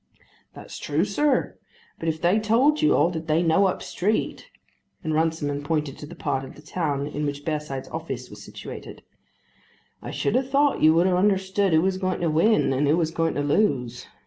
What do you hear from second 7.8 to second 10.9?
office was situated, "I should have thought